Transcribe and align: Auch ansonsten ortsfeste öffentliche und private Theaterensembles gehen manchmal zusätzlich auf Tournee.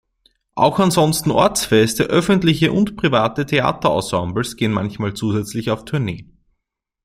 Auch 0.55 0.79
ansonsten 0.79 1.29
ortsfeste 1.29 2.05
öffentliche 2.05 2.71
und 2.71 2.97
private 2.97 3.45
Theaterensembles 3.45 4.55
gehen 4.57 4.71
manchmal 4.71 5.13
zusätzlich 5.13 5.69
auf 5.69 5.85
Tournee. 5.85 6.25